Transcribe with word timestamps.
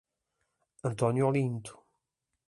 Antônio 0.81 1.27
Olinto 1.27 1.77